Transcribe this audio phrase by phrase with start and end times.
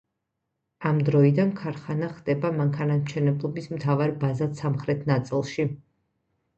[0.91, 5.73] ამ დროიდან ქარხანა ხდება მანქანათმშენებლობის მთავარ ბაზად სამხრეთ ნაწილში.